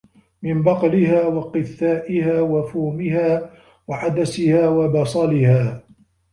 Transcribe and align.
مِنْ 0.43 0.63
بَقْلِهَا 0.63 1.27
وَقِثَّائِهَا 1.27 2.41
وَفُومِهَا 2.41 3.53
وَعَدَسِهَا 3.87 4.69
وَبَصَلِهَا 4.69 5.83
ۖ 5.87 5.91